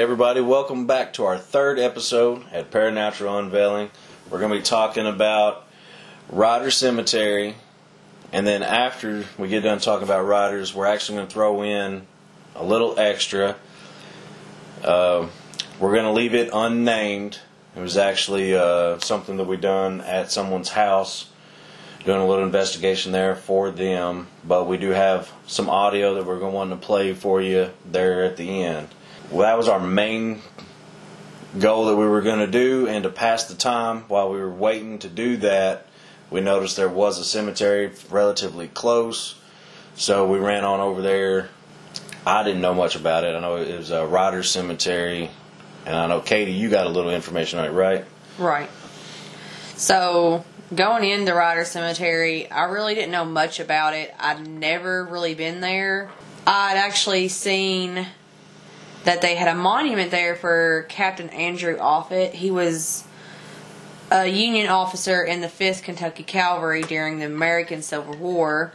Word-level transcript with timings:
everybody, 0.00 0.40
welcome 0.40 0.86
back 0.86 1.12
to 1.12 1.26
our 1.26 1.36
third 1.36 1.78
episode 1.78 2.42
at 2.52 2.70
Paranatural 2.70 3.38
Unveiling. 3.38 3.90
We're 4.30 4.38
going 4.38 4.50
to 4.50 4.56
be 4.56 4.62
talking 4.62 5.06
about 5.06 5.66
Ryder 6.30 6.70
Cemetery, 6.70 7.54
and 8.32 8.46
then 8.46 8.62
after 8.62 9.26
we 9.36 9.48
get 9.48 9.60
done 9.60 9.78
talking 9.78 10.04
about 10.04 10.24
Ryder's, 10.24 10.74
we're 10.74 10.86
actually 10.86 11.16
going 11.16 11.28
to 11.28 11.34
throw 11.34 11.62
in 11.62 12.06
a 12.56 12.64
little 12.64 12.98
extra. 12.98 13.56
Uh, 14.82 15.28
we're 15.78 15.92
going 15.92 16.06
to 16.06 16.12
leave 16.12 16.32
it 16.34 16.48
unnamed. 16.50 17.38
It 17.76 17.80
was 17.80 17.98
actually 17.98 18.56
uh, 18.56 19.00
something 19.00 19.36
that 19.36 19.46
we 19.46 19.58
done 19.58 20.00
at 20.00 20.32
someone's 20.32 20.70
house, 20.70 21.28
doing 22.06 22.22
a 22.22 22.26
little 22.26 22.46
investigation 22.46 23.12
there 23.12 23.36
for 23.36 23.70
them. 23.70 24.28
But 24.46 24.66
we 24.66 24.78
do 24.78 24.90
have 24.90 25.30
some 25.46 25.68
audio 25.68 26.14
that 26.14 26.24
we're 26.24 26.38
going 26.38 26.70
to 26.70 26.76
to 26.76 26.80
play 26.80 27.12
for 27.12 27.42
you 27.42 27.68
there 27.84 28.24
at 28.24 28.38
the 28.38 28.62
end. 28.64 28.88
Well, 29.30 29.42
that 29.42 29.56
was 29.56 29.68
our 29.68 29.78
main 29.78 30.40
goal 31.60 31.86
that 31.86 31.96
we 31.96 32.04
were 32.04 32.20
going 32.20 32.40
to 32.40 32.48
do, 32.48 32.88
and 32.88 33.04
to 33.04 33.10
pass 33.10 33.44
the 33.44 33.54
time 33.54 34.00
while 34.08 34.28
we 34.28 34.40
were 34.40 34.50
waiting 34.50 34.98
to 35.00 35.08
do 35.08 35.36
that, 35.38 35.86
we 36.30 36.40
noticed 36.40 36.76
there 36.76 36.88
was 36.88 37.18
a 37.18 37.24
cemetery 37.24 37.92
relatively 38.10 38.66
close, 38.66 39.36
so 39.94 40.26
we 40.26 40.40
ran 40.40 40.64
on 40.64 40.80
over 40.80 41.00
there. 41.00 41.48
I 42.26 42.42
didn't 42.42 42.60
know 42.60 42.74
much 42.74 42.96
about 42.96 43.22
it. 43.22 43.36
I 43.36 43.40
know 43.40 43.56
it 43.56 43.78
was 43.78 43.92
a 43.92 44.04
Ryder 44.04 44.42
Cemetery, 44.42 45.30
and 45.86 45.94
I 45.94 46.08
know 46.08 46.20
Katie, 46.20 46.52
you 46.52 46.68
got 46.68 46.86
a 46.86 46.90
little 46.90 47.12
information 47.12 47.60
on 47.60 47.66
it, 47.66 47.70
right? 47.70 48.04
Right. 48.36 48.68
So 49.76 50.44
going 50.74 51.08
into 51.08 51.32
Ryder 51.34 51.64
Cemetery, 51.64 52.50
I 52.50 52.64
really 52.64 52.96
didn't 52.96 53.12
know 53.12 53.24
much 53.24 53.60
about 53.60 53.94
it. 53.94 54.12
I'd 54.18 54.44
never 54.46 55.04
really 55.04 55.34
been 55.34 55.60
there. 55.60 56.10
I'd 56.46 56.76
actually 56.76 57.28
seen 57.28 58.06
that 59.04 59.22
they 59.22 59.34
had 59.34 59.48
a 59.48 59.54
monument 59.54 60.10
there 60.10 60.36
for 60.36 60.86
Captain 60.88 61.28
Andrew 61.30 61.76
Offutt. 61.78 62.34
He 62.34 62.50
was 62.50 63.04
a 64.10 64.26
Union 64.26 64.68
officer 64.68 65.22
in 65.22 65.40
the 65.40 65.46
5th 65.46 65.82
Kentucky 65.82 66.22
Cavalry 66.22 66.82
during 66.82 67.18
the 67.18 67.26
American 67.26 67.82
Civil 67.82 68.16
War. 68.16 68.72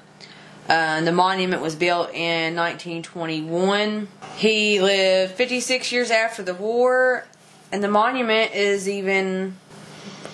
Uh, 0.67 1.01
the 1.01 1.11
monument 1.11 1.61
was 1.61 1.75
built 1.75 2.11
in 2.13 2.55
1921. 2.55 4.07
He 4.37 4.81
lived 4.81 5.33
56 5.33 5.91
years 5.91 6.09
after 6.09 6.41
the 6.41 6.55
war, 6.55 7.25
and 7.71 7.83
the 7.83 7.87
monument 7.87 8.53
is 8.55 8.89
even 8.89 9.57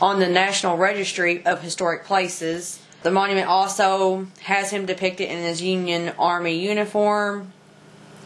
on 0.01 0.19
the 0.19 0.29
National 0.29 0.77
Registry 0.77 1.45
of 1.45 1.61
Historic 1.61 2.05
Places. 2.05 2.81
The 3.03 3.11
monument 3.11 3.47
also 3.47 4.27
has 4.41 4.71
him 4.71 4.85
depicted 4.85 5.29
in 5.29 5.39
his 5.39 5.61
Union 5.61 6.13
Army 6.17 6.57
uniform. 6.59 7.51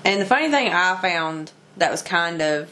And 0.06 0.22
the 0.22 0.26
funny 0.26 0.52
thing 0.52 0.72
I 0.72 0.96
found 1.02 1.52
that 1.78 1.90
was 1.90 2.04
kind 2.04 2.40
of 2.40 2.72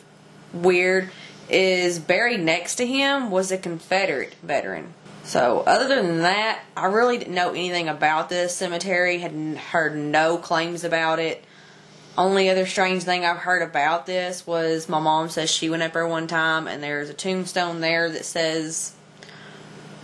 weird 0.53 1.09
is 1.49 1.97
buried 1.97 2.39
next 2.39 2.75
to 2.75 2.85
him 2.85 3.31
was 3.31 3.51
a 3.51 3.57
Confederate 3.57 4.35
veteran. 4.43 4.93
So, 5.23 5.63
other 5.65 5.87
than 5.87 6.19
that, 6.19 6.61
I 6.77 6.85
really 6.85 7.17
didn't 7.17 7.33
know 7.33 7.49
anything 7.49 7.87
about 7.87 8.29
this 8.29 8.55
cemetery, 8.55 9.17
had 9.17 9.31
heard 9.31 9.95
no 9.95 10.37
claims 10.37 10.83
about 10.83 11.17
it. 11.17 11.43
Only 12.15 12.49
other 12.49 12.67
strange 12.67 13.03
thing 13.03 13.25
I've 13.25 13.37
heard 13.37 13.63
about 13.63 14.05
this 14.05 14.45
was 14.45 14.87
my 14.87 14.99
mom 14.99 15.29
says 15.29 15.49
she 15.49 15.71
went 15.71 15.81
up 15.81 15.93
there 15.93 16.07
one 16.07 16.27
time 16.27 16.67
and 16.67 16.83
there's 16.83 17.09
a 17.09 17.15
tombstone 17.15 17.81
there 17.81 18.11
that 18.11 18.25
says, 18.25 18.93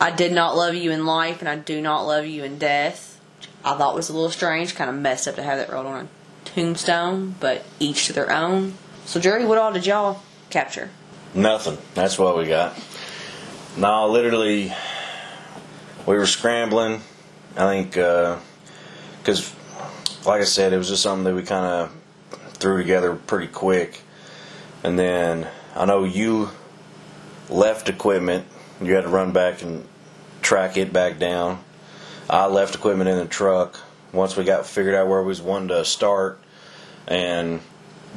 I 0.02 0.10
did 0.10 0.32
not 0.32 0.56
love 0.56 0.74
you 0.74 0.92
in 0.92 1.06
life 1.06 1.42
and 1.42 1.50
I 1.50 1.58
do 1.58 1.80
not 1.80 2.08
love 2.08 2.26
you 2.26 2.44
in 2.44 2.58
death. 2.58 3.22
I 3.64 3.78
thought 3.78 3.94
was 3.94 4.10
a 4.10 4.14
little 4.14 4.32
strange, 4.32 4.74
kind 4.74 4.90
of 4.90 4.96
messed 4.96 5.28
up 5.28 5.36
to 5.36 5.44
have 5.44 5.60
that 5.60 5.70
wrote 5.70 5.86
on 5.86 6.10
tombstone, 6.54 7.36
but 7.39 7.64
each 7.80 8.08
to 8.08 8.14
their 8.14 8.32
own. 8.32 8.73
So, 9.05 9.20
Drury, 9.20 9.45
what 9.45 9.58
all 9.58 9.71
did 9.71 9.86
y'all 9.86 10.21
capture? 10.49 10.89
Nothing. 11.33 11.77
That's 11.93 12.17
what 12.17 12.37
we 12.37 12.45
got. 12.48 12.77
No, 13.77 14.08
literally, 14.10 14.73
we 16.05 16.15
were 16.15 16.26
scrambling. 16.26 17.02
I 17.55 17.67
think 17.67 17.98
uh, 17.98 18.39
because, 19.20 19.54
like 20.26 20.42
I 20.42 20.45
said, 20.45 20.73
it 20.73 20.77
was 20.77 20.89
just 20.89 21.04
something 21.04 21.23
that 21.26 21.36
we 21.36 21.43
kind 21.43 21.65
of 21.65 21.95
threw 22.54 22.77
together 22.77 23.15
pretty 23.15 23.48
quick. 23.48 24.02
And 24.83 24.98
then 24.98 25.48
I 25.76 25.86
know 25.86 26.04
you 26.04 26.49
left 27.49 27.89
equipment. 27.89 28.45
You 28.82 28.93
had 28.95 29.04
to 29.04 29.09
run 29.09 29.32
back 29.32 29.61
and 29.61 29.86
track 30.42 30.77
it 30.77 30.92
back 30.93 31.20
down. 31.20 31.64
I 32.30 32.48
left 32.48 32.76
equipment 32.76 33.09
in 33.09 33.17
the 33.17 33.26
truck 33.26 33.80
once 34.11 34.36
we 34.36 34.43
got 34.43 34.65
figured 34.65 34.95
out 34.95 35.08
where 35.08 35.21
we 35.21 35.27
was 35.27 35.42
wanting 35.42 35.70
to 35.70 35.86
start 35.86 36.39
and 37.08 37.59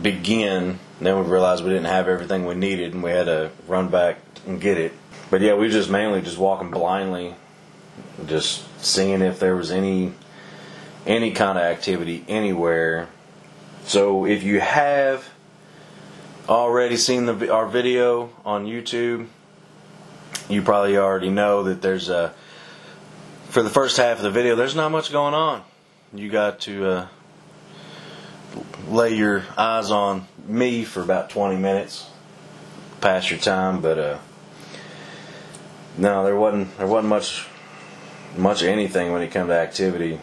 begin. 0.01 0.79
Then 1.01 1.19
we 1.19 1.31
realized 1.31 1.65
we 1.65 1.71
didn't 1.71 1.87
have 1.87 2.09
everything 2.09 2.47
we 2.47 2.55
needed, 2.55 2.95
and 2.95 3.03
we 3.03 3.11
had 3.11 3.27
to 3.27 3.51
run 3.67 3.89
back 3.89 4.19
and 4.47 4.61
get 4.61 4.79
it. 4.79 4.93
But 5.31 5.41
yeah, 5.41 5.55
we 5.55 5.69
just 5.69 5.91
mainly 5.91 6.23
just 6.23 6.39
walking 6.39 6.71
blindly, 6.71 7.35
just 8.27 8.65
seeing 8.85 9.23
if 9.23 9.41
there 9.41 9.57
was 9.57 9.71
any 9.71 10.13
any 11.07 11.33
kind 11.33 11.59
of 11.59 11.65
activity 11.65 12.25
anywhere. 12.29 13.09
So 13.85 14.25
if 14.25 14.43
you 14.43 14.61
have 14.61 15.29
already 16.49 16.97
seen 16.97 17.27
the 17.27 17.53
our 17.53 17.67
video 17.67 18.31
on 18.45 18.67
YouTube, 18.67 19.27
you 20.49 20.63
probably 20.63 20.97
already 20.97 21.31
know 21.31 21.65
that 21.65 21.83
there's 21.83 22.09
a 22.09 22.35
for 23.49 23.63
the 23.63 23.71
first 23.71 23.97
half 23.97 24.19
of 24.19 24.23
the 24.23 24.31
video. 24.31 24.55
There's 24.55 24.77
not 24.77 24.91
much 24.91 25.11
going 25.11 25.35
on. 25.35 25.63
You 26.15 26.29
got 26.29 26.61
to 26.61 26.87
uh, 26.87 27.07
lay 28.87 29.15
your 29.15 29.45
eyes 29.57 29.91
on 29.91 30.27
me 30.47 30.85
for 30.85 31.03
about 31.03 31.31
20 31.31 31.57
minutes, 31.57 32.07
pass 33.01 33.31
your 33.31 33.41
time. 33.41 33.81
But 33.81 33.99
uh, 33.99 34.19
no, 35.97 36.23
there 36.25 36.37
wasn't 36.37 36.77
there 36.77 36.87
wasn't 36.87 37.09
much 37.09 37.47
much 38.37 38.63
anything 38.63 39.13
when 39.13 39.23
it 39.23 39.31
came 39.31 39.47
to 39.47 39.55
activity. 39.55 40.21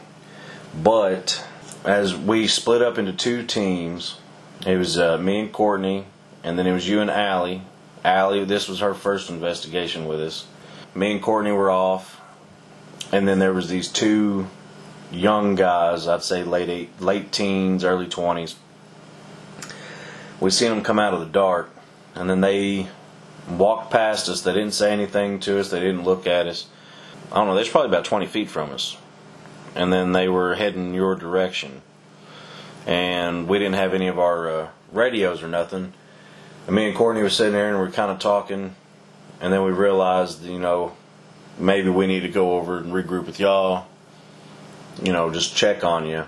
But 0.76 1.44
as 1.84 2.16
we 2.16 2.48
split 2.48 2.84
up 2.84 3.00
into 3.00 3.14
two 3.14 3.44
teams, 3.44 4.20
it 4.68 4.78
was 4.78 5.00
uh, 5.00 5.18
me 5.18 5.40
and 5.40 5.52
Courtney, 5.52 6.06
and 6.44 6.60
then 6.60 6.68
it 6.68 6.74
was 6.74 6.88
you 6.88 7.02
and 7.02 7.10
Allie. 7.10 7.64
Allie, 8.06 8.46
this 8.46 8.70
was 8.70 8.80
her 8.82 8.94
first 8.94 9.32
investigation 9.32 10.06
with 10.06 10.22
us. 10.22 10.46
Me 10.94 11.14
and 11.14 11.22
Courtney 11.22 11.52
were 11.52 11.72
off, 11.72 12.22
and 13.12 13.28
then 13.28 13.40
there 13.40 13.54
was 13.54 13.70
these 13.70 13.88
two 13.88 14.48
young 15.12 15.56
guys. 15.56 16.08
I'd 16.08 16.24
say 16.24 16.44
late 16.44 16.70
eight, 16.70 17.02
late 17.02 17.32
teens, 17.32 17.84
early 17.84 18.08
twenties. 18.08 18.56
We 20.40 20.50
seen 20.52 20.70
them 20.70 20.84
come 20.84 21.00
out 21.00 21.14
of 21.14 21.20
the 21.20 21.26
dark, 21.26 21.70
and 22.16 22.30
then 22.30 22.42
they 22.42 22.88
walked 23.50 23.92
past 23.92 24.30
us. 24.30 24.42
They 24.42 24.54
didn't 24.54 24.74
say 24.74 24.92
anything 24.92 25.40
to 25.42 25.60
us. 25.60 25.70
They 25.70 25.80
didn't 25.80 26.04
look 26.04 26.28
at 26.28 26.48
us. 26.48 26.68
I 27.32 27.36
don't 27.36 27.48
know. 27.48 27.56
They 27.56 27.62
was 27.62 27.70
probably 27.70 27.90
about 27.90 28.06
twenty 28.06 28.26
feet 28.26 28.50
from 28.50 28.72
us, 28.72 28.98
and 29.76 29.92
then 29.92 30.14
they 30.14 30.28
were 30.30 30.56
heading 30.56 30.94
your 30.94 31.16
direction. 31.16 31.82
And 32.88 33.48
we 33.48 33.60
didn't 33.60 33.76
have 33.76 33.94
any 33.94 34.08
of 34.08 34.18
our 34.18 34.50
uh, 34.50 34.68
radios 34.92 35.44
or 35.44 35.48
nothing. 35.48 35.94
And 36.66 36.76
me 36.76 36.88
and 36.88 36.96
Courtney 36.96 37.22
were 37.22 37.30
sitting 37.30 37.54
there 37.54 37.70
and 37.70 37.80
we 37.80 37.88
are 37.88 37.92
kind 37.92 38.10
of 38.10 38.20
talking, 38.20 38.74
and 39.42 39.54
then 39.54 39.64
we 39.64 39.72
realized, 39.72 40.44
you 40.44 40.58
know, 40.58 40.96
maybe 41.60 41.90
we 41.90 42.08
need 42.08 42.22
to 42.22 42.30
go 42.30 42.54
over 42.58 42.78
and 42.78 42.94
regroup 42.94 43.26
with 43.26 43.40
y'all. 43.40 43.86
You 45.02 45.14
know, 45.14 45.32
just 45.32 45.56
check 45.56 45.84
on 45.84 46.06
you. 46.08 46.26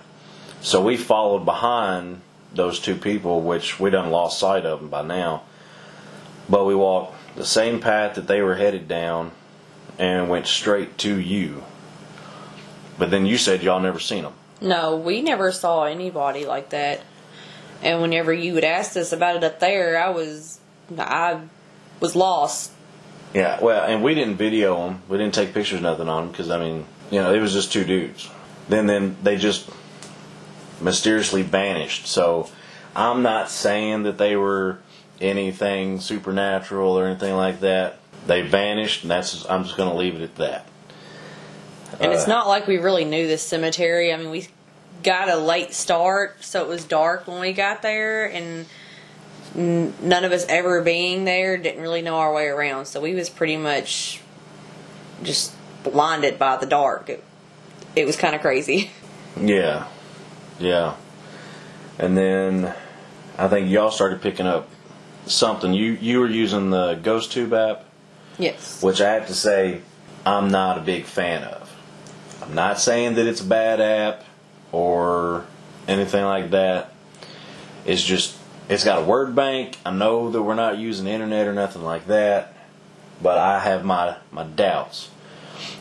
So 0.62 0.82
we 0.82 0.98
followed 0.98 1.46
behind 1.46 2.22
those 2.54 2.80
two 2.80 2.96
people, 2.96 3.42
which 3.42 3.80
we 3.80 3.90
done 3.90 4.12
lost 4.12 4.40
sight 4.40 4.66
of 4.66 4.80
them 4.80 4.90
by 4.90 5.02
now. 5.02 5.44
But 6.50 6.66
we 6.66 6.76
walked 6.76 7.16
the 7.36 7.46
same 7.46 7.80
path 7.80 8.16
that 8.16 8.28
they 8.28 8.42
were 8.42 8.56
headed 8.56 8.88
down 8.88 9.32
and 9.98 10.30
went 10.30 10.48
straight 10.48 10.98
to 11.00 11.20
you. 11.20 11.64
But 12.98 13.10
then 13.10 13.26
you 13.26 13.38
said 13.38 13.64
y'all 13.64 13.80
never 13.80 14.00
seen 14.00 14.24
them. 14.24 14.34
No, 14.62 14.96
we 14.96 15.22
never 15.22 15.52
saw 15.52 15.86
anybody 15.86 16.46
like 16.46 16.70
that. 16.70 17.02
And 17.82 18.02
whenever 18.02 18.32
you 18.32 18.54
would 18.54 18.64
ask 18.64 18.96
us 18.96 19.12
about 19.12 19.38
it 19.38 19.44
up 19.44 19.60
there, 19.60 20.02
I 20.02 20.10
was 20.10 20.60
I 20.98 21.42
was 22.00 22.16
lost. 22.16 22.72
Yeah, 23.34 23.60
well, 23.62 23.84
and 23.86 24.04
we 24.04 24.14
didn't 24.14 24.36
video 24.36 24.76
them. 24.76 25.02
We 25.08 25.18
didn't 25.18 25.34
take 25.34 25.54
pictures, 25.54 25.82
nothing 25.82 26.10
on 26.10 26.24
them, 26.24 26.32
because 26.32 26.52
I 26.52 26.60
mean, 26.60 26.86
you 27.10 27.22
know, 27.22 27.34
it 27.34 27.40
was 27.40 27.54
just 27.54 27.72
two 27.72 27.86
dudes. 27.86 28.30
Then, 28.72 28.88
then 28.88 29.18
they 29.22 29.38
just 29.38 29.70
mysteriously 30.82 31.44
vanished. 31.44 32.08
So, 32.08 32.50
I'm 32.96 33.22
not 33.22 33.50
saying 33.50 34.04
that 34.04 34.18
they 34.18 34.36
were 34.36 34.80
anything 35.20 36.00
supernatural 36.00 36.98
or 36.98 37.06
anything 37.06 37.36
like 37.36 37.62
that. 37.62 38.00
They 38.28 38.42
vanished, 38.42 39.04
and 39.04 39.12
that's 39.12 39.46
I'm 39.50 39.64
just 39.64 39.78
going 39.78 39.90
to 39.90 39.96
leave 39.96 40.16
it 40.16 40.22
at 40.22 40.36
that. 40.36 40.68
And 42.00 42.12
it's 42.12 42.26
uh, 42.26 42.30
not 42.30 42.48
like 42.48 42.68
we 42.68 42.78
really 42.78 43.06
knew 43.06 43.28
this 43.28 43.44
cemetery. 43.44 44.14
I 44.14 44.18
mean, 44.18 44.30
we 44.30 44.48
got 45.04 45.30
a 45.30 45.38
late 45.38 45.74
start, 45.74 46.44
so 46.44 46.62
it 46.62 46.68
was 46.68 46.84
dark 46.86 47.28
when 47.28 47.40
we 47.40 47.54
got 47.54 47.82
there, 47.82 48.26
and 48.26 48.66
none 49.56 50.24
of 50.24 50.32
us 50.32 50.46
ever 50.48 50.82
being 50.82 51.26
there 51.26 51.58
didn't 51.58 51.82
really 51.82 52.02
know 52.02 52.16
our 52.16 52.34
way 52.34 52.48
around. 52.48 52.86
So 52.86 53.02
we 53.02 53.14
was 53.14 53.30
pretty 53.30 53.58
much 53.58 54.22
just 55.24 55.54
blinded 55.84 56.38
by 56.38 56.58
the 56.58 56.66
dark. 56.66 57.10
It, 57.10 57.24
it 57.96 58.06
was 58.06 58.16
kind 58.16 58.36
of 58.36 58.42
crazy. 58.42 58.92
Yeah, 59.40 59.88
yeah. 60.60 60.96
And 62.00 62.18
then 62.18 62.74
I 63.38 63.48
think 63.48 63.70
y'all 63.70 63.92
started 63.92 64.22
picking 64.22 64.46
up 64.48 64.70
something. 65.26 65.74
You 65.74 65.94
you 65.94 66.20
were 66.20 66.28
using 66.28 66.70
the 66.70 66.96
Ghost 66.96 67.32
Tube 67.32 67.54
app, 67.54 67.86
Yes. 68.38 68.82
which 68.84 69.02
I 69.02 69.12
have 69.14 69.28
to 69.28 69.34
say 69.34 69.82
I'm 70.26 70.50
not 70.50 70.78
a 70.78 70.82
big 70.82 71.06
fan 71.06 71.44
of. 71.44 71.70
I'm 72.42 72.54
not 72.56 72.80
saying 72.80 73.16
that 73.16 73.26
it's 73.28 73.42
a 73.42 73.46
bad 73.46 73.80
app 73.80 74.24
or 74.72 75.46
anything 75.88 76.26
like 76.26 76.52
that. 76.52 76.94
It's 77.86 78.04
just 78.04 78.36
it's 78.70 78.84
got 78.84 79.00
a 79.02 79.06
word 79.06 79.36
bank. 79.36 79.78
I 79.86 79.92
know 79.92 80.30
that 80.32 80.42
we're 80.42 80.56
not 80.56 80.78
using 80.78 81.06
the 81.06 81.12
internet 81.12 81.48
or 81.48 81.54
nothing 81.54 81.84
like 81.84 82.08
that, 82.08 82.54
but 83.22 83.38
I 83.38 83.60
have 83.60 83.84
my 83.86 84.16
my 84.32 84.44
doubts. 84.44 85.10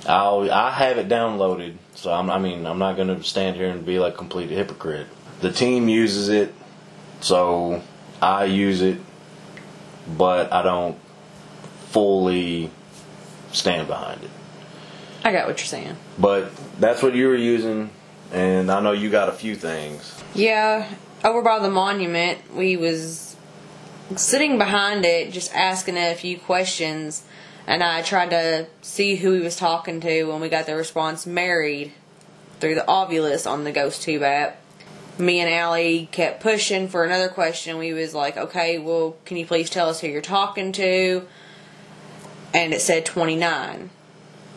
I'll 0.06 0.50
I 0.52 0.70
have 0.72 0.98
it 0.98 1.08
downloaded, 1.08 1.74
so 2.00 2.10
I'm, 2.10 2.30
I 2.30 2.38
mean 2.38 2.66
I'm 2.66 2.78
not 2.78 2.96
going 2.96 3.08
to 3.08 3.22
stand 3.22 3.56
here 3.56 3.68
and 3.68 3.84
be 3.84 3.98
like 3.98 4.16
complete 4.16 4.48
hypocrite. 4.48 5.06
The 5.42 5.52
team 5.52 5.86
uses 5.86 6.30
it, 6.30 6.54
so 7.20 7.82
I 8.22 8.44
use 8.44 8.80
it, 8.80 8.98
but 10.16 10.50
I 10.50 10.62
don't 10.62 10.98
fully 11.88 12.70
stand 13.52 13.86
behind 13.86 14.24
it. 14.24 14.30
I 15.24 15.32
got 15.32 15.46
what 15.46 15.58
you're 15.58 15.66
saying. 15.66 15.96
But 16.18 16.50
that's 16.80 17.02
what 17.02 17.14
you 17.14 17.28
were 17.28 17.36
using, 17.36 17.90
and 18.32 18.70
I 18.70 18.80
know 18.80 18.92
you 18.92 19.10
got 19.10 19.28
a 19.28 19.32
few 19.32 19.54
things. 19.54 20.22
Yeah, 20.34 20.88
over 21.22 21.42
by 21.42 21.58
the 21.58 21.68
monument, 21.68 22.54
we 22.54 22.78
was 22.78 23.36
sitting 24.16 24.56
behind 24.56 25.04
it, 25.04 25.32
just 25.32 25.54
asking 25.54 25.98
it 25.98 26.12
a 26.12 26.18
few 26.18 26.38
questions, 26.38 27.24
and 27.70 27.84
I 27.84 28.02
tried 28.02 28.30
to 28.30 28.66
see 28.82 29.14
who 29.14 29.32
he 29.34 29.40
was 29.40 29.54
talking 29.54 30.00
to 30.00 30.24
when 30.24 30.40
we 30.40 30.48
got 30.48 30.66
the 30.66 30.74
response 30.74 31.24
married 31.24 31.92
through 32.58 32.74
the 32.74 32.84
Ovilus 32.88 33.48
on 33.48 33.62
the 33.62 33.70
Ghost 33.70 34.02
Tube 34.02 34.24
app. 34.24 34.60
Me 35.18 35.38
and 35.38 35.48
Allie 35.48 36.08
kept 36.10 36.42
pushing 36.42 36.88
for 36.88 37.04
another 37.04 37.28
question. 37.28 37.78
We 37.78 37.92
was 37.92 38.12
like, 38.12 38.36
okay, 38.36 38.78
well, 38.78 39.16
can 39.24 39.36
you 39.36 39.46
please 39.46 39.70
tell 39.70 39.88
us 39.88 40.00
who 40.00 40.08
you're 40.08 40.20
talking 40.20 40.72
to? 40.72 41.28
And 42.52 42.74
it 42.74 42.80
said 42.80 43.06
29 43.06 43.90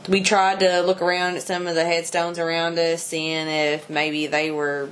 we 0.07 0.21
tried 0.21 0.59
to 0.59 0.81
look 0.81 1.01
around 1.01 1.35
at 1.35 1.43
some 1.43 1.67
of 1.67 1.75
the 1.75 1.85
headstones 1.85 2.37
around 2.37 2.77
us, 2.77 3.03
seeing 3.03 3.47
if 3.47 3.89
maybe 3.89 4.27
they 4.27 4.51
were, 4.51 4.89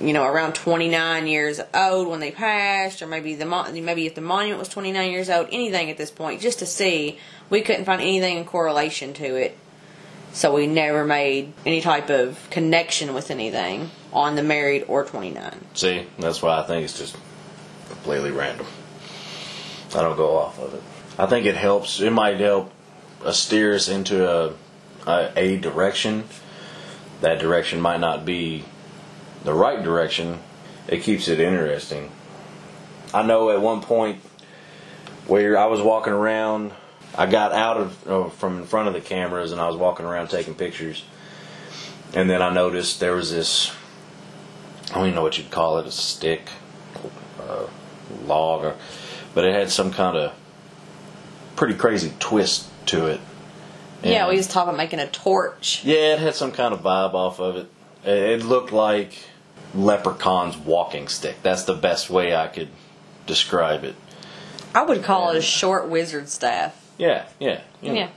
you 0.00 0.12
know, 0.12 0.24
around 0.24 0.54
29 0.54 1.26
years 1.26 1.60
old 1.72 2.08
when 2.08 2.20
they 2.20 2.30
passed, 2.30 3.00
or 3.02 3.06
maybe 3.06 3.34
the 3.34 3.46
maybe 3.46 4.06
if 4.06 4.14
the 4.14 4.20
monument 4.20 4.58
was 4.58 4.68
29 4.68 5.10
years 5.10 5.30
old, 5.30 5.48
anything 5.52 5.90
at 5.90 5.96
this 5.96 6.10
point, 6.10 6.40
just 6.40 6.58
to 6.60 6.66
see. 6.66 7.18
We 7.50 7.60
couldn't 7.60 7.84
find 7.84 8.00
anything 8.00 8.38
in 8.38 8.44
correlation 8.44 9.12
to 9.14 9.36
it, 9.36 9.56
so 10.32 10.54
we 10.54 10.66
never 10.66 11.04
made 11.04 11.52
any 11.64 11.80
type 11.80 12.10
of 12.10 12.48
connection 12.50 13.14
with 13.14 13.30
anything 13.30 13.90
on 14.12 14.34
the 14.34 14.42
married 14.42 14.84
or 14.88 15.04
29. 15.04 15.54
See, 15.74 16.06
that's 16.18 16.42
why 16.42 16.58
I 16.58 16.62
think 16.62 16.84
it's 16.84 16.98
just 16.98 17.16
completely 17.88 18.30
random. 18.30 18.66
I 19.94 20.02
don't 20.02 20.16
go 20.16 20.36
off 20.36 20.58
of 20.58 20.74
it. 20.74 20.82
I 21.18 21.26
think 21.26 21.46
it 21.46 21.56
helps. 21.56 22.00
It 22.00 22.10
might 22.10 22.40
help 22.40 22.72
uh, 23.24 23.30
steer 23.30 23.74
us 23.74 23.88
into 23.88 24.28
a, 24.28 24.54
a 25.06 25.32
a 25.36 25.56
direction. 25.58 26.24
That 27.20 27.38
direction 27.38 27.80
might 27.80 28.00
not 28.00 28.24
be 28.24 28.64
the 29.44 29.54
right 29.54 29.82
direction. 29.82 30.40
It 30.88 31.02
keeps 31.02 31.28
it 31.28 31.40
interesting. 31.40 32.10
I 33.12 33.22
know 33.22 33.50
at 33.50 33.60
one 33.60 33.80
point 33.80 34.20
where 35.26 35.56
I 35.56 35.66
was 35.66 35.80
walking 35.80 36.12
around, 36.12 36.72
I 37.16 37.26
got 37.26 37.52
out 37.52 37.76
of 37.76 38.08
uh, 38.08 38.28
from 38.30 38.58
in 38.58 38.66
front 38.66 38.88
of 38.88 38.94
the 38.94 39.00
cameras 39.00 39.52
and 39.52 39.60
I 39.60 39.68
was 39.68 39.76
walking 39.76 40.04
around 40.04 40.28
taking 40.28 40.54
pictures, 40.54 41.04
and 42.12 42.28
then 42.28 42.42
I 42.42 42.52
noticed 42.52 43.00
there 43.00 43.14
was 43.14 43.30
this 43.30 43.72
I 44.90 44.94
don't 44.94 45.04
even 45.06 45.14
know 45.14 45.22
what 45.22 45.38
you'd 45.38 45.50
call 45.50 45.78
it, 45.78 45.86
a 45.86 45.90
stick, 45.90 46.48
uh, 47.40 47.66
log, 48.26 48.64
or, 48.64 48.76
but 49.34 49.44
it 49.44 49.54
had 49.54 49.70
some 49.70 49.92
kind 49.92 50.16
of 50.16 50.32
pretty 51.56 51.74
crazy 51.74 52.12
twist 52.18 52.68
to 52.86 53.06
it. 53.06 53.20
Yeah, 54.02 54.28
we 54.28 54.36
was 54.36 54.46
talking 54.46 54.68
about 54.68 54.76
making 54.76 55.00
a 55.00 55.08
torch. 55.08 55.82
yeah, 55.84 56.14
it 56.14 56.18
had 56.18 56.34
some 56.34 56.52
kind 56.52 56.74
of 56.74 56.80
vibe 56.82 57.14
off 57.14 57.40
of. 57.40 57.56
It 57.56 57.68
it 58.04 58.44
looked 58.44 58.70
like 58.72 59.14
Leprechaun's 59.74 60.56
walking 60.56 61.08
stick. 61.08 61.36
That's 61.42 61.64
the 61.64 61.74
best 61.74 62.10
way 62.10 62.34
I 62.34 62.46
could 62.48 62.68
describe 63.26 63.84
it. 63.84 63.94
I 64.74 64.82
would 64.82 65.02
call 65.02 65.30
it 65.30 65.36
a 65.36 65.42
short 65.42 65.88
wizard 65.88 66.28
staff. 66.28 66.80
Yeah, 66.98 67.26
yeah, 67.38 67.60
you 67.80 67.88
know. 67.88 67.94
Yeah. 67.94 68.08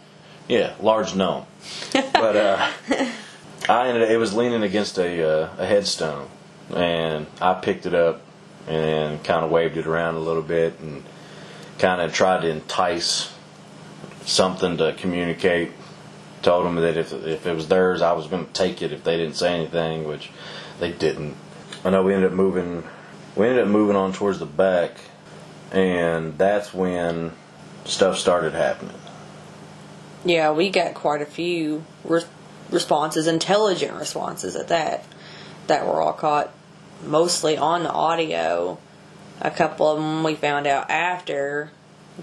Yeah, 0.47 0.75
large 0.79 1.13
gnome. 1.13 1.45
but 1.93 2.35
uh, 2.35 2.71
I 3.69 3.89
ended. 3.89 4.09
It 4.09 4.17
was 4.17 4.33
leaning 4.33 4.63
against 4.63 4.97
a 4.97 5.29
uh, 5.29 5.49
a 5.57 5.65
headstone, 5.65 6.29
and 6.73 7.27
I 7.41 7.53
picked 7.55 7.85
it 7.85 7.93
up 7.93 8.21
and 8.67 9.23
kind 9.23 9.43
of 9.43 9.51
waved 9.51 9.77
it 9.77 9.87
around 9.87 10.15
a 10.15 10.19
little 10.19 10.41
bit 10.41 10.79
and 10.79 11.03
kind 11.79 12.01
of 12.01 12.13
tried 12.13 12.41
to 12.41 12.49
entice 12.49 13.33
something 14.25 14.77
to 14.77 14.93
communicate. 14.93 15.71
Told 16.43 16.65
them 16.65 16.75
that 16.75 16.97
if 16.97 17.11
if 17.11 17.45
it 17.45 17.53
was 17.53 17.67
theirs, 17.67 18.01
I 18.01 18.13
was 18.13 18.27
going 18.27 18.45
to 18.45 18.53
take 18.53 18.81
it 18.81 18.93
if 18.93 19.03
they 19.03 19.17
didn't 19.17 19.35
say 19.35 19.53
anything, 19.53 20.07
which 20.07 20.29
they 20.79 20.91
didn't. 20.91 21.35
I 21.83 21.89
know 21.89 22.03
we 22.03 22.13
ended 22.13 22.31
up 22.31 22.35
moving. 22.35 22.83
We 23.35 23.47
ended 23.47 23.65
up 23.65 23.69
moving 23.69 23.95
on 23.95 24.13
towards 24.13 24.39
the 24.39 24.45
back, 24.45 24.99
and 25.71 26.37
that's 26.37 26.73
when 26.73 27.33
stuff 27.85 28.17
started 28.17 28.53
happening. 28.53 28.95
Yeah, 30.25 30.51
we 30.51 30.69
got 30.69 30.93
quite 30.93 31.21
a 31.21 31.25
few 31.25 31.85
re- 32.03 32.23
responses, 32.69 33.27
intelligent 33.27 33.93
responses 33.93 34.55
at 34.55 34.67
that, 34.69 35.05
that 35.67 35.85
were 35.85 36.01
all 36.01 36.13
caught 36.13 36.51
mostly 37.05 37.57
on 37.57 37.83
the 37.83 37.91
audio. 37.91 38.77
A 39.39 39.51
couple 39.51 39.87
of 39.87 39.97
them 39.99 40.23
we 40.23 40.35
found 40.35 40.65
out 40.67 40.89
after 40.89 41.71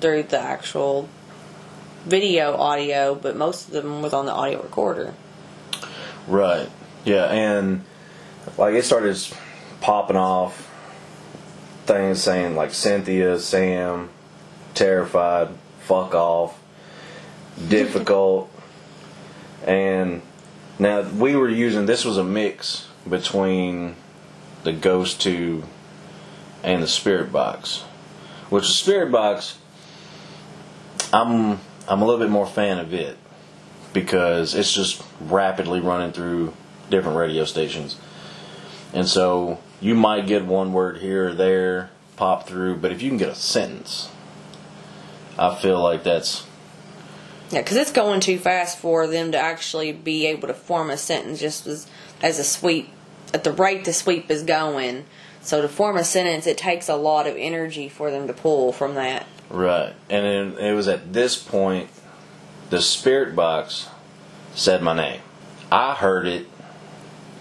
through 0.00 0.24
the 0.24 0.38
actual 0.38 1.08
video 2.04 2.56
audio, 2.56 3.14
but 3.14 3.36
most 3.36 3.68
of 3.68 3.82
them 3.82 4.02
was 4.02 4.12
on 4.12 4.26
the 4.26 4.32
audio 4.32 4.60
recorder. 4.60 5.14
Right. 6.26 6.68
Yeah, 7.04 7.26
and 7.26 7.84
like 8.58 8.74
it 8.74 8.84
started 8.84 9.16
popping 9.84 10.16
off 10.16 10.70
things 11.84 12.22
saying 12.22 12.56
like 12.56 12.72
Cynthia, 12.72 13.38
Sam, 13.38 14.08
terrified, 14.72 15.48
fuck 15.80 16.14
off, 16.14 16.58
difficult, 17.68 18.50
and 19.66 20.22
now 20.78 21.02
we 21.02 21.36
were 21.36 21.50
using 21.50 21.84
this 21.84 22.02
was 22.02 22.16
a 22.16 22.24
mix 22.24 22.88
between 23.06 23.94
the 24.62 24.72
Ghost 24.72 25.20
Tube 25.20 25.66
and 26.62 26.82
the 26.82 26.88
Spirit 26.88 27.30
Box, 27.30 27.82
which 28.48 28.66
the 28.66 28.72
Spirit 28.72 29.12
Box, 29.12 29.58
I'm 31.12 31.60
I'm 31.86 32.00
a 32.00 32.06
little 32.06 32.20
bit 32.20 32.30
more 32.30 32.46
fan 32.46 32.78
of 32.78 32.94
it 32.94 33.18
because 33.92 34.54
it's 34.54 34.72
just 34.72 35.02
rapidly 35.20 35.80
running 35.80 36.12
through 36.12 36.54
different 36.88 37.18
radio 37.18 37.44
stations. 37.44 38.00
And 38.94 39.06
so 39.06 39.58
you 39.80 39.94
might 39.94 40.26
get 40.26 40.44
one 40.44 40.72
word 40.72 40.98
here 40.98 41.28
or 41.28 41.34
there 41.34 41.90
pop 42.16 42.46
through, 42.46 42.76
but 42.76 42.92
if 42.92 43.02
you 43.02 43.10
can 43.10 43.18
get 43.18 43.28
a 43.28 43.34
sentence, 43.34 44.10
I 45.38 45.54
feel 45.54 45.82
like 45.82 46.04
that's 46.04 46.46
Yeah, 47.50 47.60
because 47.60 47.76
it's 47.76 47.92
going 47.92 48.20
too 48.20 48.38
fast 48.38 48.78
for 48.78 49.06
them 49.06 49.32
to 49.32 49.38
actually 49.38 49.92
be 49.92 50.26
able 50.26 50.48
to 50.48 50.54
form 50.54 50.90
a 50.90 50.96
sentence 50.96 51.40
just 51.40 51.66
as, 51.66 51.86
as 52.22 52.38
a 52.38 52.44
sweep, 52.44 52.88
at 53.32 53.44
the 53.44 53.52
rate 53.52 53.84
the 53.84 53.92
sweep 53.92 54.30
is 54.30 54.42
going. 54.42 55.04
So 55.40 55.60
to 55.60 55.68
form 55.68 55.96
a 55.96 56.04
sentence, 56.04 56.46
it 56.46 56.56
takes 56.56 56.88
a 56.88 56.96
lot 56.96 57.26
of 57.26 57.36
energy 57.36 57.88
for 57.88 58.10
them 58.10 58.26
to 58.28 58.32
pull 58.32 58.72
from 58.72 58.94
that. 58.94 59.26
right. 59.50 59.92
And 60.08 60.56
then 60.56 60.58
it 60.58 60.72
was 60.72 60.88
at 60.88 61.12
this 61.12 61.36
point 61.36 61.90
the 62.70 62.80
spirit 62.80 63.36
box 63.36 63.88
said 64.54 64.82
my 64.82 64.94
name. 64.96 65.20
I 65.70 65.94
heard 65.94 66.26
it 66.26 66.46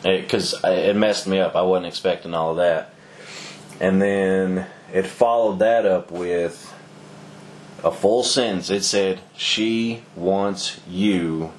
because 0.04 0.56
it 0.64 0.96
messed 0.96 1.28
me 1.28 1.40
up. 1.40 1.56
I 1.56 1.62
wasn't 1.62 1.88
expecting 1.88 2.34
all 2.34 2.52
of 2.52 2.58
that. 2.58 2.94
And 3.80 4.02
then 4.02 4.68
it 4.94 5.08
followed 5.08 5.60
that 5.60 5.86
up 5.86 6.12
with 6.12 6.74
a 7.84 7.92
full 7.92 8.24
sentence. 8.24 8.70
It 8.70 8.84
said, 8.84 9.22
She 9.36 10.04
wants 10.16 10.80
you, 10.88 11.52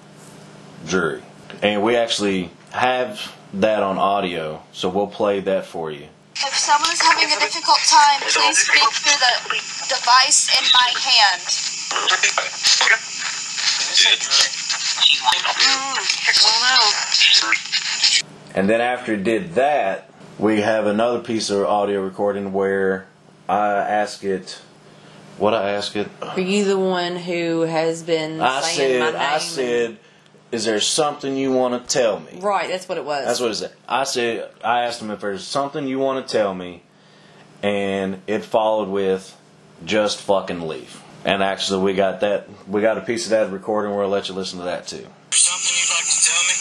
Drury. 0.86 1.22
And 1.62 1.82
we 1.82 1.96
actually 1.96 2.50
have 2.70 3.34
that 3.54 3.82
on 3.82 3.98
audio, 3.98 4.62
so 4.72 4.88
we'll 4.88 5.06
play 5.06 5.40
that 5.40 5.66
for 5.66 5.90
you. 5.90 6.08
If 6.34 6.54
someone 6.54 6.90
is 6.90 7.00
having 7.00 7.30
a 7.30 7.38
difficult 7.38 7.78
time, 7.86 8.20
please 8.20 8.58
speak 8.58 8.82
through 8.90 9.18
the 9.22 9.54
device 9.88 10.50
in 10.50 10.64
my 10.74 10.90
hand. 10.98 11.40
And 18.54 18.68
then 18.70 18.80
after 18.80 19.14
it 19.14 19.24
did 19.24 19.54
that, 19.54 20.10
we 20.38 20.60
have 20.60 20.86
another 20.86 21.20
piece 21.20 21.50
of 21.50 21.66
audio 21.66 22.02
recording 22.02 22.52
where 22.52 23.06
I 23.48 23.72
ask 23.72 24.22
it, 24.24 24.60
what 25.38 25.54
I 25.54 25.70
ask 25.70 25.96
it? 25.96 26.08
Are 26.22 26.38
you 26.38 26.64
the 26.64 26.78
one 26.78 27.16
who 27.16 27.62
has 27.62 28.02
been 28.02 28.40
I 28.40 28.60
saying 28.60 29.00
my 29.00 29.06
said, 29.06 29.14
name? 29.14 29.22
I 29.22 29.38
said, 29.38 29.98
is 30.52 30.64
there 30.64 30.80
something 30.80 31.36
you 31.36 31.50
want 31.52 31.82
to 31.82 31.92
tell 31.92 32.20
me? 32.20 32.38
right, 32.40 32.68
that's 32.68 32.88
what 32.88 32.96
it 32.96 33.04
was. 33.04 33.26
That's 33.26 33.40
what 33.40 33.50
it 33.50 33.56
said. 33.56 33.72
I 33.88 34.04
said, 34.04 34.48
I 34.64 34.82
asked 34.82 35.02
him 35.02 35.10
if 35.10 35.20
there's 35.20 35.44
something 35.44 35.88
you 35.88 35.98
want 35.98 36.24
to 36.24 36.32
tell 36.32 36.54
me, 36.54 36.82
and 37.62 38.22
it 38.28 38.44
followed 38.44 38.88
with 38.88 39.36
just 39.84 40.20
fucking 40.20 40.60
leave. 40.60 41.02
And 41.24 41.42
actually, 41.42 41.82
we 41.82 41.94
got 41.94 42.20
that. 42.20 42.48
We 42.68 42.82
got 42.82 42.98
a 42.98 43.00
piece 43.00 43.24
of 43.24 43.30
that 43.30 43.50
recording. 43.50 43.96
We'll 43.96 44.08
let 44.08 44.28
you 44.28 44.34
listen 44.34 44.58
to 44.60 44.66
that 44.66 44.86
too. 44.86 45.06
Something 45.30 45.74
you'd 45.74 45.90
like 45.90 46.04
to 46.04 46.22
tell 46.22 46.44
me? 46.44 46.54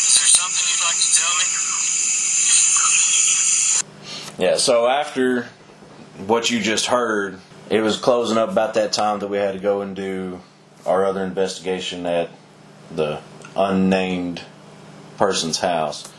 Is 0.00 0.16
there 0.18 0.26
something 0.26 0.64
you'd 0.66 0.82
like 0.82 0.96
to 0.96 1.12
tell 1.14 1.34
me? 1.38 1.44
Yeah. 4.40 4.56
So 4.56 4.88
after 4.88 5.46
what 6.26 6.50
you 6.50 6.60
just 6.60 6.86
heard, 6.86 7.38
it 7.68 7.82
was 7.82 7.98
closing 7.98 8.38
up 8.38 8.50
about 8.50 8.74
that 8.74 8.92
time 8.92 9.18
that 9.18 9.28
we 9.28 9.36
had 9.36 9.52
to 9.52 9.58
go 9.58 9.82
and 9.82 9.94
do 9.94 10.40
our 10.86 11.04
other 11.04 11.22
investigation 11.22 12.06
at 12.06 12.30
the 12.90 13.20
unnamed 13.54 14.42
person's 15.18 15.58
house. 15.58 16.10